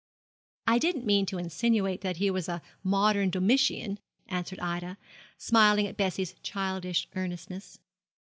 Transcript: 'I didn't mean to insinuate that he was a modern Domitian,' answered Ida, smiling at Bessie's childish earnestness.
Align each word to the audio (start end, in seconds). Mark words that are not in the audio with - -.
'I 0.65 0.79
didn't 0.79 1.05
mean 1.05 1.27
to 1.27 1.37
insinuate 1.37 2.01
that 2.01 2.17
he 2.17 2.31
was 2.31 2.49
a 2.49 2.63
modern 2.83 3.29
Domitian,' 3.29 3.99
answered 4.27 4.59
Ida, 4.59 4.97
smiling 5.37 5.85
at 5.85 5.95
Bessie's 5.95 6.33
childish 6.41 7.07
earnestness. 7.15 7.77